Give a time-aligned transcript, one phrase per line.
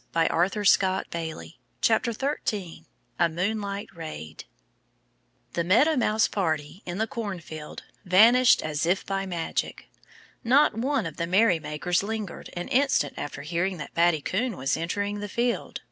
[0.13, 0.31] 13
[3.19, 4.45] A Moonlight Raid
[5.53, 9.85] THE Meadow Mouse party, in the cornfield, vanished as if by magic.
[10.43, 15.19] Not one of the merrymakers lingered an instant after hearing that Fatty Coon was entering
[15.19, 15.79] the field.